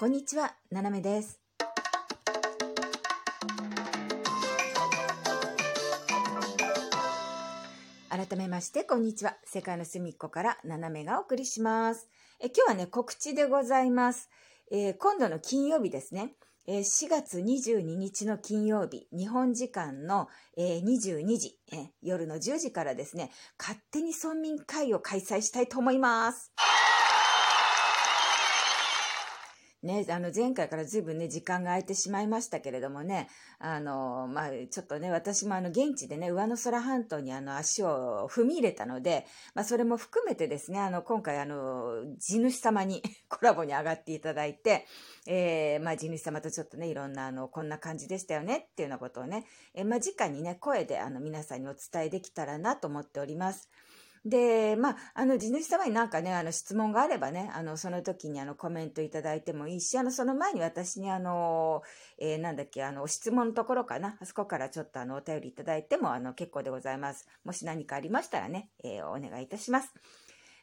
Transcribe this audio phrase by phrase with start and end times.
[0.00, 1.40] こんにちは、ななめです。
[8.08, 9.34] 改めまして、こんにちは。
[9.44, 12.06] 世界の隅っこからななめがお送りします。
[12.38, 14.30] え今日はね、告知でございます。
[14.70, 16.36] えー今度の金曜日ですね。
[16.68, 26.52] えー4月22日の金曜日、日本時間の、えー22時、えー夜の10時からですね、勝手に村民会を開催したいと思います。
[29.80, 33.28] ね、あの前回からずいぶんね時間が空いてしまいましたけれどもね
[33.60, 44.84] あの、まあ、ちょっとね私もあの現地でね上野空半島にあの足を踏み入れたので、まあ、それも含めてですねあの今回あの地主様に コラボに上がっていただいて、
[45.28, 53.68] えーまあ、地主様とちょっとねいろんなあのこんな感じでしたよねっていうようなことをね、えーまあ、直にね声であの皆さんにお伝えできたらなと思っております。
[54.24, 61.82] で、まあ、あの、地主様になんかね、あの、質問があればね、あの、その時にあの、コメントいただいてもいいし、あの、その前に私にあの、
[62.18, 67.26] えーなんだっけ、あの、質問のところかな、あそこからちょっとあの、お便りいただいても、あの、結構でございます。
[67.44, 69.92] もし何かありましたらね、えーお願いいたします。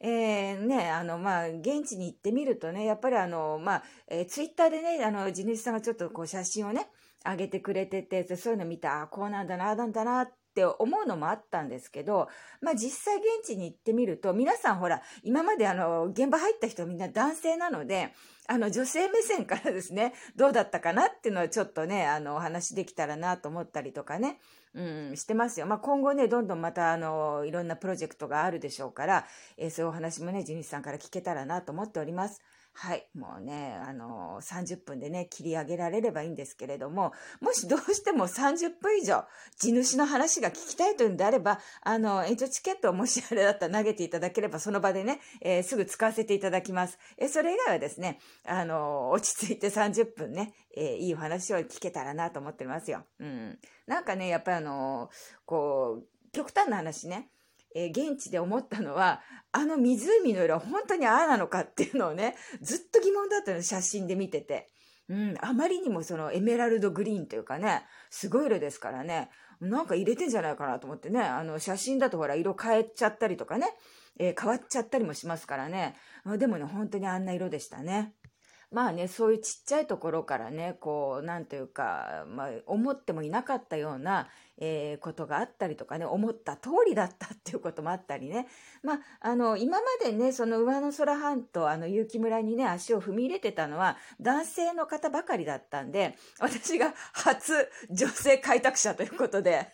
[0.00, 6.88] えーね、あの、まあ、現地に行ってみるとね、やっぱりあの、まあ、えーツイッターでね、あの、地主さんがちょっとこう、写真をね、
[7.24, 12.28] 上げてくれてて、そういうの見て、あ、こうなんだな、あなんだな、っって思うのもあったんですけど、
[12.60, 18.12] まあ実際現地に行ってみると、皆さんほら、今まであの、現場入った人みんな男性なので、
[18.48, 24.40] あの、女性目線からですね、どうだったかなっていうのをちょっとね、あの、お話できたらなと思ったりとかね、
[24.74, 25.66] うん、してますよ。
[25.66, 32.42] まあ今後ね、どんどんまたあの、いろんなプロジェクトがあるでしょうから、えーそういうお話もね、地主さんから聞けたらなと思っております。
[32.74, 33.06] はい。
[33.14, 39.24] もうね、あの30分でね、切り上げられればいいんですけれども、もしどうしても30分以上、
[39.58, 46.98] 地主の話が聞きたいというんであれば、あの、延長チケットをもしあれだったら投げていただければ、その場でね、えーすぐ使わせていただきます。
[47.18, 53.04] えそれ以外はですね、あの、落ち着いて30分ね、えいいお話を聞けたらなと思ってますよ。
[53.20, 53.58] うん。
[53.86, 55.10] なんかね、やっぱりあの、
[55.44, 57.30] こう、極端な話ね、
[57.74, 59.20] えー現地で思ったのは、
[59.52, 64.68] あの湖の色は本当にああなのかっていうのをね、ずっと疑問だったの、写真で見てて。
[65.08, 69.30] うん、あまりにもそのエメラルドグリーンというかね、すごい色ですからね、
[69.60, 73.66] なんか入れてんじゃないかなと思ってね、あの写真だとほら色変えちゃったりとかね、
[74.18, 75.96] えー変わっちゃったりもしますからね、
[76.38, 78.14] でもね、本当にあんな色でしたね。
[78.72, 84.28] まあね、そういうちっちゃいところからね、こう、なんというか、まあ、思ってもいなかったような、
[84.58, 88.46] えーことがあったりとかね、思った通りだったっていうこともあったりね。
[88.82, 99.68] まあ、あの、今までね、その上野空半島、あの、結城村にね、足を踏み入れてたのは、男性の方ばかりだったんで、私が初女性開拓者ということで、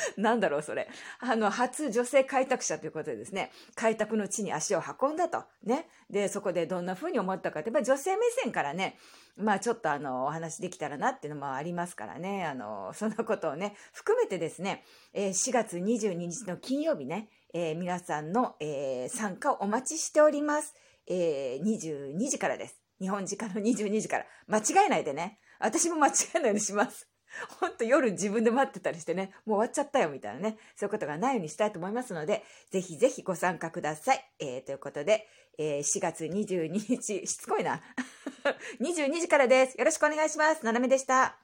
[0.16, 0.88] なんだろう、それ。
[1.20, 5.44] あの、初女性開拓者ということでですね、開拓の地に足を運んだと。
[5.62, 5.88] ね。
[6.10, 8.98] で、そこでどんな風に思ったかって、やっぱ女性目線からね、
[9.36, 20.74] まあちょっとあの、お話できたらなっていうのもありますからね、あの、そんなことをね、含めてですね、えー4月22日の金曜日ね、えー皆さんの、えー参加をお待ちしております。
[21.06, 22.80] えー22時からです。
[23.00, 24.26] 日本時間の22時から。
[24.46, 25.38] 間違えないでね。
[25.58, 27.08] 私も間違えないようにします。
[27.60, 34.24] ほんと夜自分で待ってたりしてね、もう終わっちゃったよみたいなね、そういうことがないようにしたいと思いますので、ぜひぜひご参加ください。
[34.38, 35.28] えー、ということで、
[35.58, 37.82] えー4月22日、しつこいな。
[38.80, 39.78] 22時からです。
[39.78, 40.64] よろしくお願いします。
[40.64, 41.36] ななめでした。